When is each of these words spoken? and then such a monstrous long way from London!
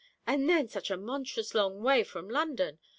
and 0.25 0.49
then 0.49 0.67
such 0.67 0.89
a 0.89 0.97
monstrous 0.97 1.53
long 1.53 1.83
way 1.83 2.03
from 2.03 2.27
London! 2.27 2.79